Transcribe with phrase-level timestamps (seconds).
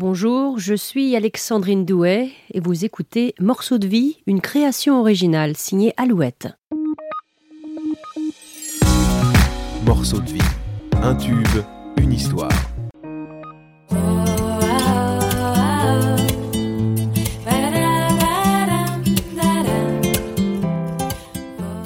[0.00, 5.92] Bonjour, je suis Alexandrine Douet et vous écoutez Morceau de vie, une création originale signée
[5.96, 6.46] Alouette.
[9.84, 10.50] Morceau de vie,
[11.02, 11.64] un tube,
[11.96, 12.52] une histoire.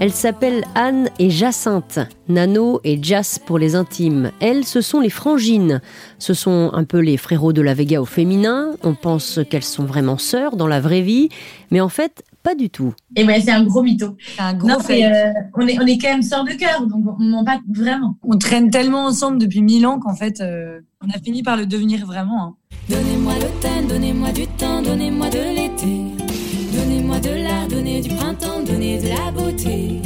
[0.02, 4.32] Elles s'appellent Anne et Jacinthe, Nano et Jas pour les intimes.
[4.40, 5.80] Elles, ce sont les frangines.
[6.18, 8.72] Ce sont un peu les frérots de la Vega au féminin.
[8.82, 11.28] On pense qu'elles sont vraiment sœurs dans la vraie vie,
[11.70, 12.94] mais en fait, pas du tout.
[13.14, 14.16] Et ouais, c'est un gros mytho.
[14.40, 15.04] Un gros fait.
[15.04, 18.16] Euh, on, est, on est quand même sœurs de cœur, donc on ment pas vraiment.
[18.24, 21.64] On traîne tellement ensemble depuis mille ans qu'en fait, euh, on a fini par le
[21.64, 22.42] devenir vraiment.
[22.42, 22.54] Hein.
[22.88, 26.11] Donnez-moi l'automne, donnez-moi du temps, donnez-moi de l'été.
[27.82, 30.00] Donnez du printemps, donnez de la beauté.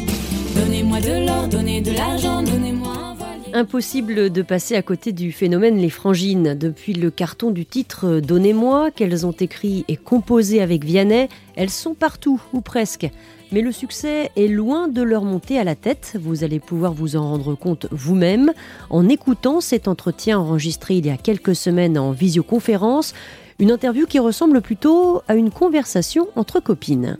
[0.54, 3.14] Donnez-moi de l'or, donnez de l'argent, donnez-moi.
[3.52, 6.54] Impossible de passer à côté du phénomène Les Frangines.
[6.54, 11.92] Depuis le carton du titre Donnez-moi, qu'elles ont écrit et composé avec Vianney, elles sont
[11.92, 13.10] partout, ou presque.
[13.52, 16.16] Mais le succès est loin de leur monter à la tête.
[16.18, 18.54] Vous allez pouvoir vous en rendre compte vous-même
[18.88, 23.12] en écoutant cet entretien enregistré il y a quelques semaines en visioconférence.
[23.58, 27.18] Une interview qui ressemble plutôt à une conversation entre copines.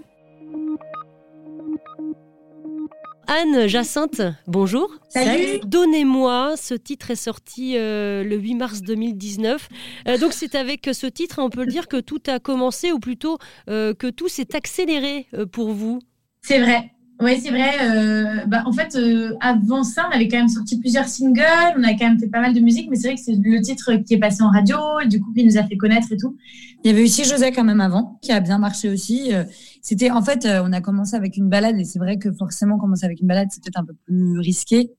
[3.28, 4.88] Anne Jacinthe, bonjour.
[5.08, 5.58] Salut.
[5.64, 9.68] Donnez-moi, ce titre est sorti euh, le 8 mars 2019.
[10.06, 13.38] Euh, donc c'est avec ce titre, on peut dire que tout a commencé, ou plutôt
[13.68, 15.98] euh, que tout s'est accéléré pour vous.
[16.42, 16.92] C'est vrai.
[17.18, 17.70] Oui, c'est vrai.
[17.80, 21.82] Euh, bah, en fait, euh, avant ça, on avait quand même sorti plusieurs singles, on
[21.82, 23.94] a quand même fait pas mal de musique, mais c'est vrai que c'est le titre
[24.06, 24.76] qui est passé en radio,
[25.08, 26.36] du coup, qui nous a fait connaître et tout.
[26.84, 29.32] Il y avait aussi José quand même avant, qui a bien marché aussi.
[29.32, 29.44] Euh,
[29.80, 33.06] c'était en fait, on a commencé avec une balade, et c'est vrai que forcément, commencer
[33.06, 34.90] avec une balade, c'est peut-être un peu plus risqué.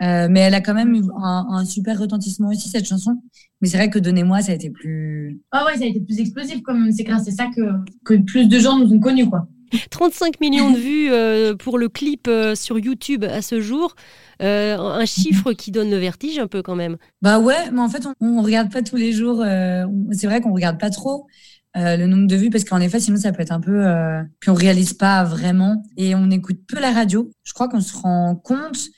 [0.00, 3.20] mais elle a quand même eu un, super retentissement aussi, cette chanson.
[3.60, 5.40] Mais c'est vrai que Donnez-moi, ça a été plus.
[5.50, 6.90] Ah ouais, ça a été plus explosif quand.
[6.92, 7.62] C'est grâce à ça que,
[8.04, 9.48] que plus de gens nous ont connus, quoi.
[9.90, 13.94] 35 millions de vues euh, pour le clip euh, sur YouTube à ce jour.
[14.42, 16.96] Euh, un chiffre qui donne le vertige un peu quand même.
[17.20, 19.44] Bah ouais, mais en fait, on, ne regarde pas tous les jours.
[20.12, 21.26] c'est vrai qu'on regarde pas trop.
[21.74, 23.84] le nombre de vues parce qu'en effet sinon ça peut être un peu
[24.40, 27.96] puis on réalise pas vraiment et on écoute peu la radio je crois qu'on se
[27.96, 28.88] rend compte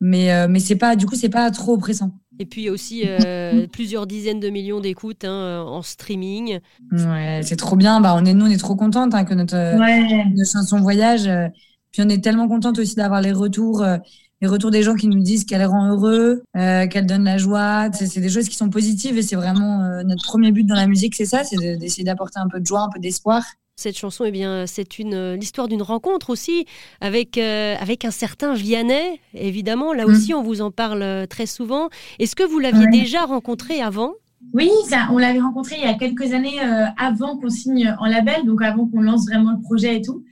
[0.00, 2.72] mais mais c'est pas du coup c'est pas trop oppressant et puis il y a
[2.72, 6.60] aussi euh, plusieurs dizaines de millions d'écoutes hein, en streaming.
[6.92, 8.00] Ouais, c'est trop bien.
[8.00, 11.26] Bah, on est, nous, on est trop contentes hein, que notre, notre, chanson voyage.
[11.26, 11.48] Euh,
[11.92, 13.96] puis on est tellement contente aussi d'avoir les retours, euh,
[14.40, 17.90] les retours des gens qui nous disent qu'elle rend heureux, qu'elle donne la joie.
[17.92, 21.16] C'est des choses qui sont positives et c'est vraiment notre premier but dans la musique,
[21.16, 23.42] c'est ça, c'est d'essayer d'apporter un peu de joie, un peu d'espoir.
[23.78, 26.66] Cette chanson, eh bien, c'est une euh, l'histoire d'une rencontre aussi
[27.00, 29.20] avec euh, avec un certain Vianney.
[29.34, 30.10] Évidemment, là mm.
[30.10, 31.88] aussi, on vous en parle euh, très souvent.
[32.18, 34.14] Est-ce que vous l'aviez déjà rencontré avant?
[34.52, 36.58] Oui, ça, on l'avait rencontré il y a quelques années
[36.96, 40.24] avant qu'on signe en label, donc avant qu'on lance vraiment le projet et tout.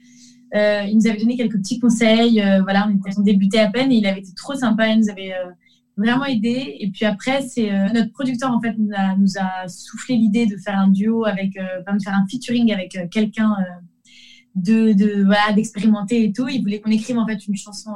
[0.53, 2.43] il nous avait donné quelques petits conseils.
[2.63, 4.89] voilà, on, était, on débutait à peine et il avait été trop sympa.
[4.89, 5.33] Il nous avait
[5.97, 6.77] vraiment aidé.
[6.79, 8.91] Et puis après, c'est euh, notre producteur en fait nous
[9.39, 13.07] a, soufflé l'idée de faire un duo avec, euh, de faire un featuring avec euh,
[13.09, 13.55] quelqu'un
[14.55, 16.47] de, de, voilà d'expérimenter et tout.
[16.47, 17.91] Il voulait qu'on écrive en fait une chanson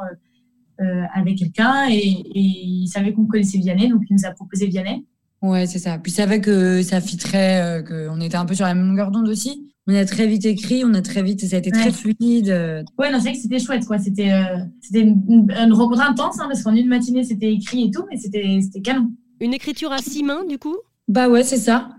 [1.13, 5.05] avec quelqu'un et, il savait qu'on connaissait Vianney, donc il nous a proposé Vianney.
[5.43, 5.99] Ouais, c'est ça.
[5.99, 9.29] Puis il savait que ça fitterait, qu'on était un peu sur la même longueur d'onde
[9.29, 12.49] aussi on a très vite écrit, on a très vite, ça a été très fluide.
[12.97, 13.97] Ouais, non, c'est vrai que c'était chouette, quoi.
[13.97, 18.05] C'était, euh, c'était une, rencontre intense, hein, parce qu'en une matinée, c'était écrit et tout,
[18.09, 19.11] mais c'était, c'était canon.
[19.39, 20.77] Une écriture à six mains, du coup?
[21.07, 21.89] Bah ouais, c'est ça.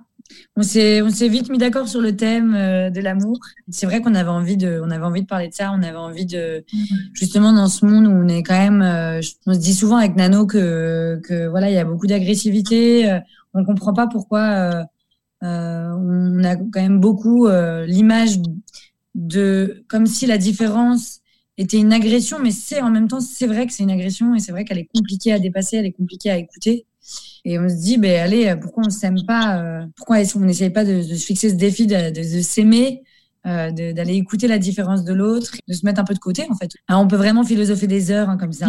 [0.57, 3.39] On s'est, on s'est vite mis d'accord sur le thème euh, de l'amour.
[3.69, 5.73] C'est vrai qu'on avait envie de, on avait envie de parler de ça.
[5.73, 6.65] On avait envie de,
[7.13, 10.17] justement, dans ce monde où on est quand même, euh, on se dit souvent avec
[10.17, 13.19] Nano que, que voilà, il y a beaucoup d'agressivité.
[13.55, 14.83] on comprend pas pourquoi euh,
[15.43, 18.39] on a quand même beaucoup euh, l'image
[19.15, 21.21] de comme si la différence
[21.59, 24.41] était une agression, mais c'est en même temps, c'est vrai que c'est une agression et
[24.41, 26.87] c'est vrai qu'elle est compliquée à dépasser, elle est compliquée à écouter.
[27.45, 30.85] Et on se dit, ben allez, pourquoi on s'aime pas euh, Pourquoi on n'essaye pas
[30.85, 33.03] de, se fixer ce défi de, de s'aimer
[33.45, 36.55] euh, d'aller écouter la différence de l'autre, de se mettre un peu de côté en
[36.55, 36.71] fait.
[36.89, 38.69] on peut vraiment philosopher des heures hein, comme ça.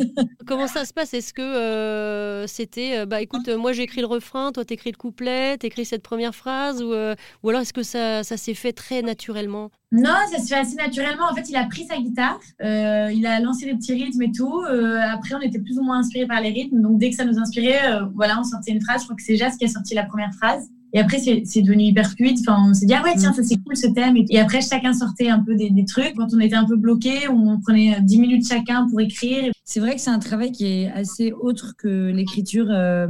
[0.46, 1.12] Comment ça se passe?
[1.12, 5.58] Est-ce que euh, c'était, euh, bah écoute, moi j'écris le refrain, toi t'écris le couplet,
[5.58, 9.70] t'écris cette première phrase, ou, ou alors est-ce que ça, ça s'est fait très naturellement?
[9.92, 11.26] Non, ça se fait assez naturellement.
[11.30, 14.62] En fait, il a pris sa guitare, il a lancé les petits rythmes et tout.
[14.62, 16.80] après, on était plus ou moins inspiré par les rythmes.
[16.80, 19.02] Donc, dès que ça nous inspirait, voilà, on sortait une phrase.
[19.02, 20.70] Je crois que c'est Jas qui a sorti la première phrase.
[20.92, 22.38] Et après, c'est devenu hyper fluide.
[22.40, 24.16] Enfin, on s'est dit, ah ouais, tiens, ça c'est cool ce thème.
[24.30, 26.14] Et après, chacun sortait un peu des, des, trucs.
[26.16, 29.52] Quand on était un peu bloqué, on prenait 10 minutes chacun pour écrire.
[29.64, 32.68] C'est vrai que c'est un travail qui est assez autre que l'écriture.
[32.70, 33.08] Euh,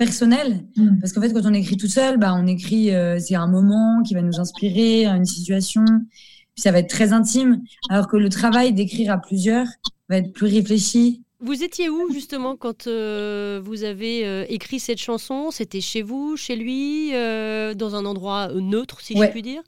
[0.00, 0.64] personnel.
[0.76, 0.98] Mm.
[0.98, 4.02] Parce qu'en fait, quand on écrit tout seul, bah, on écrit, euh, c'est un moment
[4.02, 7.62] qui va nous inspirer, une situation, puis ça va être très intime.
[7.90, 9.66] Alors que le travail d'écrire à plusieurs
[10.08, 11.22] va être plus réfléchi.
[11.42, 15.50] Vous étiez où justement quand euh, vous avez euh, écrit cette chanson?
[15.50, 19.26] C'était chez vous, chez lui, euh, dans un endroit neutre, si Ouais.
[19.28, 19.62] je puis dire?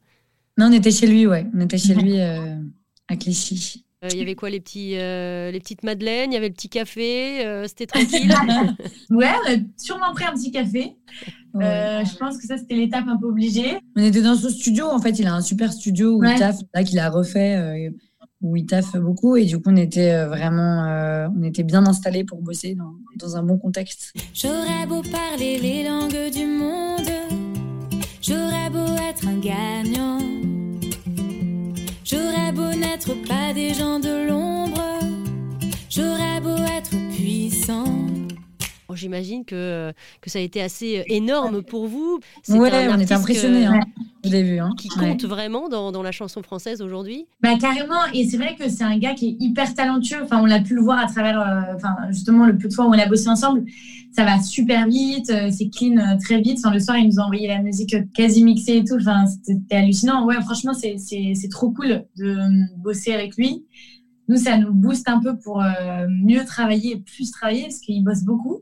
[0.58, 1.46] Non, on était chez lui, ouais.
[1.54, 3.84] On était chez lui à Clichy.
[4.10, 7.64] Il y avait quoi les, petits, les petites madeleines, il y avait le petit café,
[7.68, 8.28] c'était tranquille?
[9.10, 10.92] Ouais, on a sûrement pris un petit café.
[11.54, 12.02] Ouais.
[12.10, 13.76] Je pense que ça, c'était l'étape un peu obligée.
[13.94, 16.32] On était dans son studio, en fait, il a un super studio où Ouais.
[16.32, 17.90] il taffe, là qu'il a refait,
[18.42, 19.36] où il taffe beaucoup.
[19.36, 22.92] Et du coup, on était euh, vraiment, euh, on était bien installés pour bosser dans,
[23.16, 24.12] dans un bon contexte.
[24.34, 27.10] J'aurais beau parler les langues du monde,
[28.20, 30.18] j'aurais beau être un gagnant,
[32.04, 34.80] j'aurais beau n'être pas des gens de l'ombre,
[35.88, 37.84] j'aurais beau être puissant.
[38.88, 42.20] Bon, J'imagine que, que ça a été assez euh, énorme pour vous.
[42.42, 44.68] C'est Ouais, un on était artiste impressionnés que- hein.
[44.70, 44.74] Hein.
[44.78, 45.10] qui Ouais.
[45.10, 47.26] compte vraiment dans, dans la chanson française aujourd'hui?
[47.42, 48.04] Bah, carrément.
[48.14, 50.22] Et c'est vrai que c'est un gars qui est hyper talentueux.
[50.22, 52.86] Enfin, on l'a pu le voir à travers, euh, enfin, justement, le peu de fois
[52.86, 53.64] où on a bossé ensemble.
[54.14, 56.58] Ça va super vite, euh, c'est clean euh, très vite.
[56.58, 58.96] Enfin, le soir, il nous a envoyé la musique quasi mixée et tout.
[59.00, 60.26] Enfin, c'était hallucinant.
[60.26, 62.36] Ouais, franchement, c'est, c'est, c'est trop cool de
[62.78, 63.64] bosser avec lui.
[64.28, 65.62] Nous, ça nous booste un peu pour
[66.08, 68.60] mieux travailler plus travailler parce qu'il bosse beaucoup.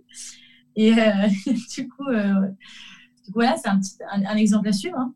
[0.75, 0.93] Et
[1.77, 2.07] du coup,
[3.31, 4.99] coup, voilà, c'est un, petit, un, un exemple à suivre.
[4.99, 5.15] hein.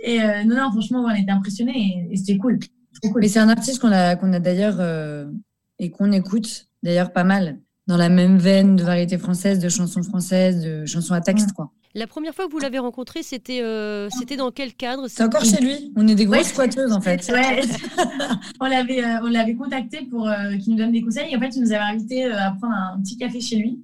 [0.00, 2.58] Et euh, non, non, franchement, on était impressionnés et, et c'était cool.
[3.02, 3.20] Cool.
[3.20, 5.26] Mais c'est un artiste qu'on a, qu'on a d'ailleurs euh,
[5.78, 10.02] et qu'on écoute d'ailleurs pas mal dans la même veine de variété française, de chansons
[10.02, 11.52] françaises, de chansons à texte.
[11.52, 11.70] quoi.
[11.94, 15.08] La première fois que vous l'avez rencontré, c'était euh, c'était dans quel cadre?
[15.08, 15.92] C'est encore chez lui.
[15.96, 16.44] On est des grosses Ouais.
[16.44, 17.26] squatteuses en fait.
[17.32, 17.60] Ouais.
[18.60, 21.32] on l'avait euh, on l'avait contacté pour euh, qu'il nous donne des conseils.
[21.32, 23.78] Et en fait, il nous avait invité euh, à prendre un petit café chez lui,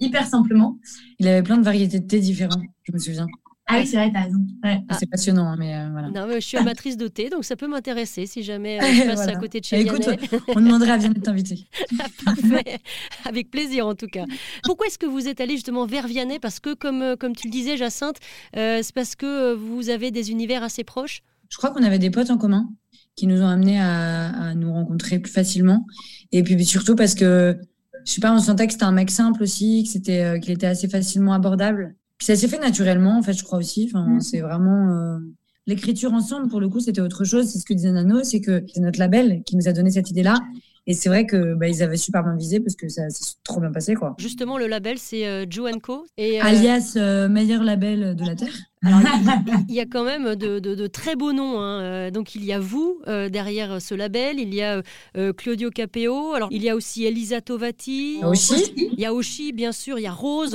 [0.00, 0.78] hyper simplement.
[1.18, 3.26] Il avait plein de variétés de thé différents, je me souviens.
[3.66, 4.40] Ah oui, c'est vrai, t'as raison.
[4.62, 4.78] Ouais.
[4.90, 4.96] Ah.
[5.00, 6.10] C'est passionnant, hein, mais euh, voilà.
[6.10, 9.02] Non, mais je suis amatrice de thé, donc ça peut m'intéresser si jamais euh, je
[9.04, 9.32] passe Voilà.
[9.32, 10.06] à côté de chez écoute,
[10.48, 11.66] on demanderait à Vianney de t'inviter.
[12.26, 12.78] Parfait.
[13.24, 14.24] Avec plaisir en tout cas.
[14.64, 16.38] Pourquoi est-ce que vous êtes allé justement vers Vianney?
[16.40, 18.18] Parce que comme, euh, comme tu le disais, Jacinthe,
[18.56, 21.22] euh, c'est parce que vous avez des univers assez proches?
[21.48, 22.68] Je crois qu'on avait des potes en commun
[23.16, 25.86] qui nous ont amenés à, à nous rencontrer plus facilement.
[26.32, 27.56] Et puis surtout parce que,
[28.04, 30.52] je sais pas, on sentait que c'était un mec simple aussi, que c'était, euh, qu'il
[30.52, 31.94] était assez facilement abordable.
[32.18, 33.88] Puis ça s'est fait naturellement, en fait, je crois aussi.
[33.90, 34.20] Enfin, Mm.
[34.20, 35.18] c'est vraiment euh,
[35.66, 36.48] l'écriture ensemble.
[36.48, 37.46] Pour le coup, c'était autre chose.
[37.48, 40.10] C'est ce que disait Nano, c'est que c'est notre label qui nous a donné cette
[40.10, 40.38] idée-là.
[40.86, 43.58] Et c'est vrai que bah, ils avaient super bien visé parce que ça s'est trop
[43.58, 44.14] bien passé, quoi.
[44.18, 46.04] Justement, le label, c'est euh, Joe Co.
[46.18, 48.52] Et euh, Alias euh, meilleur label de la terre.
[48.84, 51.58] Alors, il- il y a quand même de, de- de très beaux noms.
[51.60, 51.80] hein.
[51.80, 54.82] Euh, Donc, il y a vous euh, derrière ce label, il y a
[55.16, 58.72] euh, Claudio Capeo, alors il y a aussi Elisa Tovati, Aussi.
[58.76, 60.54] il y a Oshi, bien sûr, il y a Rose.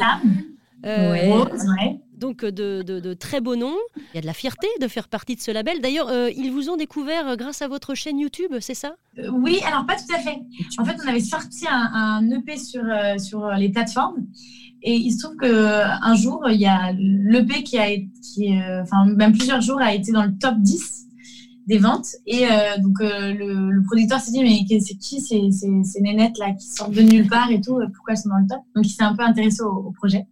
[0.86, 1.16] Euh.
[1.34, 2.00] Rose, ouais.
[2.20, 3.78] Donc euh, de, de- très beaux noms.
[3.98, 5.82] Il y a de la fierté de faire partie de ce label.
[5.82, 8.96] D'ailleurs, euh, ils vous ont découvert euh, grâce à votre chaîne YouTube, c'est ça?
[9.32, 10.38] Oui, alors pas tout à fait.
[10.78, 12.84] En fait, on avait sorti un, EP sur,
[13.18, 14.26] sur les plateformes.
[14.82, 19.06] Et il se trouve qu'un jour, il y a l'EP qui a été, qui, enfin,
[19.06, 21.09] même plusieurs jours, a été dans le top 10
[21.70, 22.08] des ventes.
[22.26, 26.02] Et euh, donc, euh, le, le producteur s'est dit, mais c'est qui ces, ces, ces
[26.02, 28.48] nénettes là qui sortent de nulle part et tout euh, Pourquoi elles sont dans le
[28.48, 28.60] top?
[28.76, 30.26] Donc, il s'est un peu intéressé au, au projet.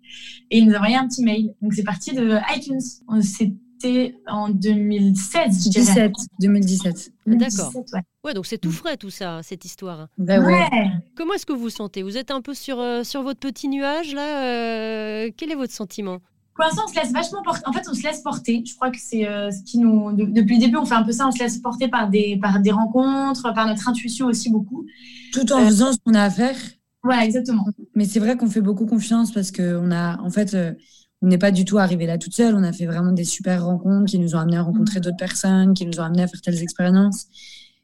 [0.52, 1.54] Et il nous a envoyé un petit mail.
[1.62, 2.80] Donc, c'est parti de iTunes.
[3.08, 6.10] On- C'était en 2016, je dirais.
[6.10, 7.12] 17, 2017.
[7.28, 8.00] 2017, ouais.
[8.26, 10.08] Ouais, donc c'est tout frais tout ça, cette histoire.
[10.18, 10.46] Bah ouais.
[10.46, 10.90] Ouais.
[11.16, 12.02] Comment est-ce que vous vous sentez?
[12.02, 15.74] Vous êtes un peu sur, euh, sur votre petit nuage là euh, Quel est votre
[15.74, 16.18] sentiment?
[16.58, 17.62] Pour l'instant, on se laisse vachement porter.
[17.68, 18.64] En fait, on se laisse porter.
[18.66, 20.12] Je crois que c'est euh, ce qui nous.
[20.12, 21.28] de- depuis le début, on fait un peu ça.
[21.28, 24.86] On se laisse porter par des, par des rencontres, par notre intuition aussi beaucoup.
[25.32, 26.56] Tout en Euh, faisant ce qu'on a à faire.
[27.04, 27.66] Voilà, exactement.
[27.96, 30.74] Mais c'est vrai qu'on fait beaucoup confiance parce qu'on a, en fait, euh,
[31.22, 32.56] on n'est pas du tout arrivé là toute seule.
[32.56, 35.74] On a fait vraiment des super rencontres qui nous ont amené à rencontrer d'autres personnes,
[35.76, 37.28] qui nous ont amené à faire telles expériences.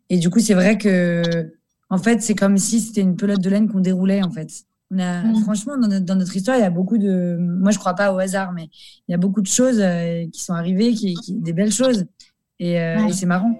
[0.09, 1.21] Et du coup, c'est vrai que,
[1.89, 4.49] en fait, c'est comme si c'était une pelote de laine qu'on déroulait, en fait.
[4.93, 5.35] On a, Mm.
[5.43, 7.37] Franchement, dans notre, dans notre histoire, il y a beaucoup de.
[7.39, 8.69] Moi, je crois pas au hasard, mais
[9.07, 12.05] il y a beaucoup de choses euh, qui sont arrivées, qui, qui- des belles choses.
[12.59, 13.59] Et, euh, et c'est marrant.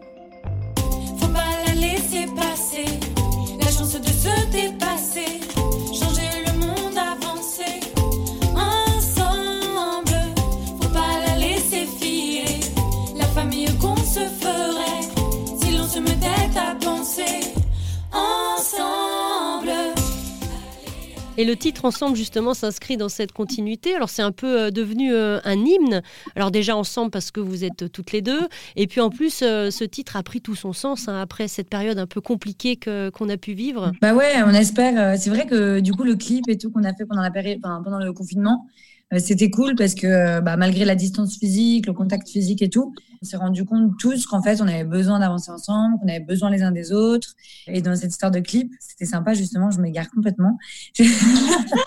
[21.44, 23.94] Et le titre Ensemble, justement, s'inscrit dans cette continuité.
[23.94, 26.02] Alors, c'est un peu euh, devenu euh, un hymne.
[26.38, 28.40] Alors, déjà, ensemble, parce que vous êtes toutes les deux.
[28.78, 31.70] Et puis, en plus, euh, ce titre a pris tout son sens hein, après cette
[31.70, 33.92] période un peu compliquée qu'on a pu vivre.
[34.02, 34.98] Bah ouais, on espère.
[34.98, 37.32] euh, C'est vrai que du coup, le clip et tout qu'on a fait pendant la
[37.32, 41.86] période, pendant le confinement, Euh, C'était cool parce que euh, bah, malgré la distance physique,
[41.86, 45.20] le contact physique et tout, on s'est rendu compte tous qu'en fait on avait besoin
[45.20, 47.36] d'avancer ensemble, qu'on avait besoin les uns des autres.
[47.68, 49.70] Et dans cette histoire de clip, c'était sympa justement.
[49.70, 50.58] Je m'égare complètement.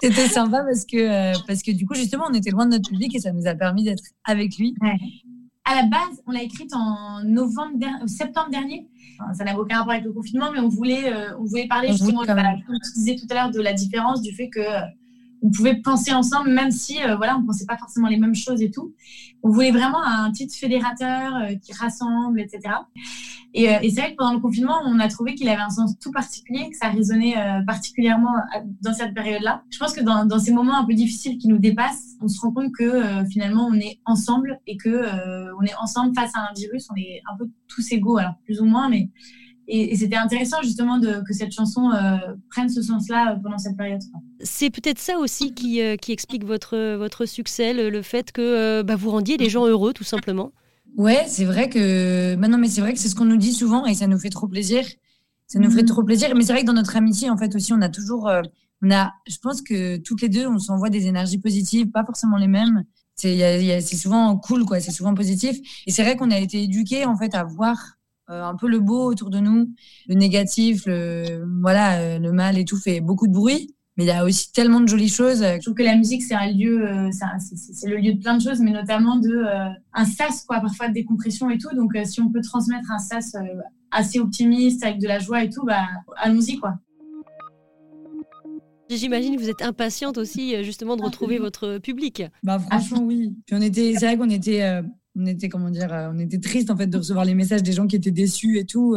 [0.03, 2.89] c'était sympa parce que euh, parce que du coup justement on était loin de notre
[2.89, 4.75] public et ça nous a permis d'être avec lui.
[5.69, 8.89] À la base, on l'a écrite en novembre, der- euh, septembre dernier.
[9.21, 11.89] Enfin, ça n'a aucun rapport avec le confinement, mais on voulait, euh, on voulait parler
[11.91, 14.49] On justement, voulait voilà, comme tu disais tout à l'heure, de la différence, du fait
[14.49, 14.81] que euh,
[15.43, 18.63] on pouvait penser ensemble, même si euh, voilà, on pensait pas forcément les mêmes choses
[18.63, 18.95] et tout.
[19.43, 22.75] On voulait vraiment un titre fédérateur euh, qui rassemble, etc.
[23.55, 25.71] Et, euh, et c'est vrai que pendant le confinement, on a trouvé qu'il avait un
[25.71, 28.35] sens tout particulier, que ça résonnait particulièrement
[28.83, 29.63] dans cette période-là.
[29.71, 32.41] Je pense que dans, dans ces moments un peu difficiles qui nous dépassent, on se
[32.41, 35.07] rend compte que finalement on est ensemble et que
[35.59, 36.89] on est ensemble face à un virus.
[36.91, 39.11] On est un peu tous égaux, alors plus ou moins, mais
[39.69, 42.17] et, et c'était intéressant justement de, que cette chanson euh,
[42.51, 44.01] prenne ce sens-là euh, pendant cette période.
[44.41, 48.41] C'est peut-être ça aussi qui, euh, qui explique votre, votre succès, le, le fait que
[48.43, 50.53] euh, bah, vous rendiez les gens heureux, tout simplement.
[50.97, 52.37] Ouais, c'est vrai que.
[52.37, 54.19] Bah non, mais c'est vrai que c'est ce qu'on nous dit souvent et ça nous
[54.19, 54.83] fait trop plaisir.
[55.47, 55.89] Ça nous fait Mhm.
[55.89, 56.35] trop plaisir.
[56.35, 58.31] Mais c'est vrai que dans notre amitié, en fait, aussi, on a toujours.
[58.83, 62.37] on a, je pense que toutes les deux, on s'envoie des énergies positives, pas forcément
[62.39, 62.85] les mêmes.
[63.15, 64.81] C'est souvent cool, quoi.
[64.81, 65.57] C'est souvent positif.
[65.87, 67.77] Et c'est vrai qu'on a été éduqués, en fait, à voir
[68.31, 69.71] euh, un peu le beau autour de nous,
[70.09, 73.73] le négatif, le, voilà, euh, le mal et tout fait beaucoup de bruit.
[73.99, 75.43] Mais il y a aussi tellement de jolies choses.
[75.43, 78.13] Je trouve que la musique c'est un lieu, euh, c'est un- c'est- c'est le lieu
[78.13, 81.57] de plein de choses, mais notamment de euh, un sas quoi, parfois de décompression et
[81.57, 81.75] tout.
[81.75, 83.41] Donc euh, si on peut transmettre un sas euh,
[83.91, 85.87] assez optimiste avec de la joie et tout, bah
[86.19, 86.75] allons-y quoi.
[88.89, 92.23] J'imagine que vous êtes impatiente aussi, justement, de retrouver votre public.
[92.45, 93.35] Bah franchement oui.
[93.47, 94.83] Puis on était, c'est vrai qu'on était, euh,
[95.19, 97.73] on était comment dire, euh, on était triste en fait de recevoir les messages des
[97.73, 98.97] gens qui étaient déçus et tout.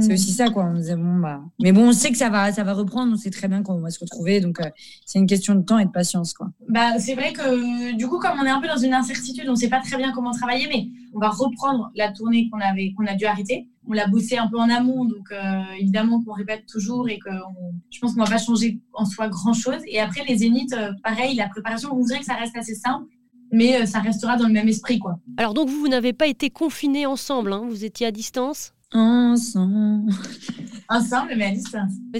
[0.00, 0.64] C'est aussi ça quoi.
[0.64, 3.12] On disait bon bah, mais bon on sait que ça va, ça va reprendre.
[3.12, 4.40] On sait très bien qu'on va se retrouver.
[4.40, 4.68] Donc euh,
[5.06, 6.48] c'est une question de temps et de patience quoi.
[6.68, 9.52] Bah, c'est vrai que du coup, comme on est un peu dans une incertitude, on
[9.52, 12.92] ne sait pas très bien comment travailler, mais on va reprendre la tournée qu'on avait,
[12.96, 13.68] qu'on a dû arrêter.
[13.90, 17.30] On l'a bossé un peu en amont, donc euh, évidemment qu'on répète toujours et que
[17.30, 19.80] on- je pense qu'on va pas changer en soi grand chose.
[19.86, 23.06] Et après les zéniths, euh, pareil, la préparation, on voudrait que ça reste assez simple,
[23.52, 25.18] mais euh, ça restera dans le même esprit, quoi.
[25.36, 28.72] Alors donc, vous, vous n'avez pas été confinés ensemble, hein, vous étiez à distance?
[28.92, 30.12] Ensemble.
[30.90, 31.92] Ensemble, mais à distance.
[32.14, 32.18] Mais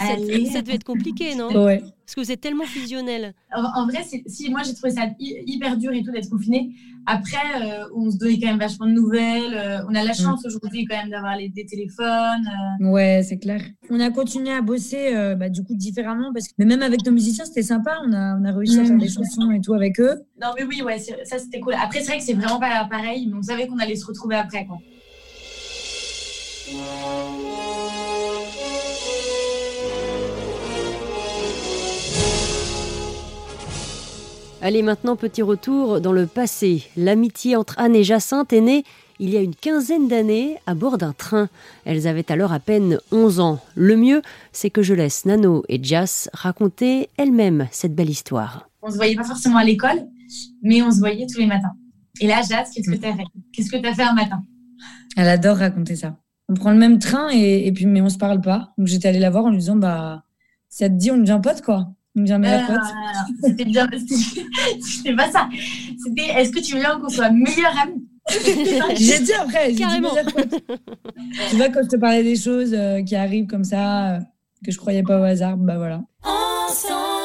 [0.51, 1.49] ça, devait être compliqué, non?
[1.65, 1.79] Ouais.
[1.81, 3.35] Parce que vous êtes tellement fusionnels.
[3.55, 6.29] En, en vrai, c'est- si moi j'ai trouvé ça hy- hyper dur et tout d'être
[6.29, 6.75] confiné.
[7.11, 9.55] Après, euh, on se donnait quand même vachement de nouvelles.
[9.55, 12.47] euh, on a la chance aujourd'hui quand même d'avoir les- des téléphones.
[12.83, 13.63] euh, Ouais, c'est clair.
[13.89, 17.13] On a continué à bosser bah, du coup différemment parce que mais même avec nos
[17.13, 17.97] musiciens c'était sympa.
[18.07, 19.01] On a, on a réussi à faire Mhm.
[19.01, 20.21] des chansons et tout avec eux.
[20.41, 21.75] Non, mais oui, ouais, ça c'était cool.
[21.83, 24.37] Après, c'est vrai que c'est vraiment pas pareil, mais on savait qu'on allait se retrouver
[24.37, 24.77] après, quoi.
[34.61, 36.85] Allez, maintenant, petit retour dans le passé.
[36.97, 38.85] L'amitié entre Anne et Jacinthe est née
[39.21, 41.49] il y a une quinzaine d'années à bord d'un train.
[41.85, 43.61] Elles avaient alors à peine 11 ans.
[43.75, 44.23] Le mieux,
[44.53, 48.69] c'est que je laisse Nano et Jas raconter elles-mêmes cette belle histoire.
[48.83, 50.07] On se voyait pas forcément à l'école,
[50.63, 51.73] mais on se voyait tous les matins.
[52.21, 53.25] Et là, Jade, qu'est-ce que t'as fait?
[53.53, 54.43] Qu'est-ce que t'as fait un matin?
[55.17, 56.17] Elle adore raconter ça.
[56.49, 58.73] On prend le même train et, et puis mais on se parle pas.
[58.79, 60.25] Donc j'étais allée la voir en lui disant bah
[60.69, 61.89] ça te dit on devient pote quoi.
[62.19, 62.77] On devient meilleur pote.
[62.77, 63.89] Euh, C'était bien.
[64.81, 65.49] C'était pas ça.
[66.05, 68.05] C'était est-ce que tu veux bien qu'on soit meilleurs amis
[68.97, 70.63] J'ai dit après, j'ai dit pote.
[71.51, 74.19] tu vois quand je te parlais des choses euh, qui arrivent comme ça euh,
[74.65, 76.03] que je croyais pas au hasard, bah voilà.
[76.25, 77.18] Ensemble,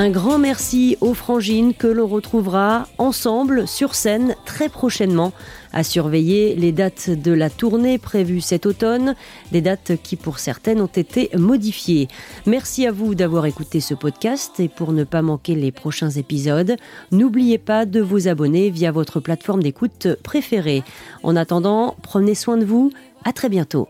[0.00, 5.34] Un grand merci aux Frangines que l'on retrouvera ensemble sur scène très prochainement.
[5.74, 9.14] À surveiller les dates de la tournée prévue cet automne,
[9.52, 12.08] des dates qui pour certaines ont été modifiées.
[12.46, 16.76] Merci à vous d'avoir écouté ce podcast et pour ne pas manquer les prochains épisodes,
[17.12, 20.82] n'oubliez pas de vous abonner via votre plateforme d'écoute préférée.
[21.22, 22.90] En attendant, prenez soin de vous.
[23.26, 23.86] À très bientôt.